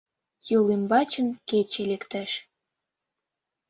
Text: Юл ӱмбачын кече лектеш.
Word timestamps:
Юл 0.57 0.65
ӱмбачын 0.75 1.27
кече 1.49 1.83
лектеш. 1.91 2.31